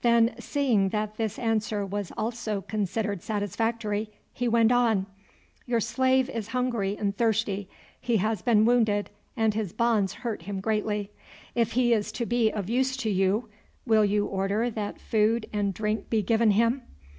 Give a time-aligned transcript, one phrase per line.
[0.00, 5.04] Then seeing that this answer was also considered satisfactory he went on:
[5.66, 7.68] "Your slave is hungry and thirsty.
[8.00, 11.10] He has been wounded, and his bonds hurt him greatly.
[11.54, 13.50] If he is to be of use to you,
[13.84, 16.80] will you order that food and drink be given him?"